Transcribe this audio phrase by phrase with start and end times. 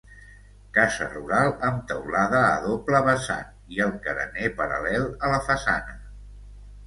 [0.77, 5.97] Casa rural amb teulada a doble vessant i el carener paral·lel a la façana.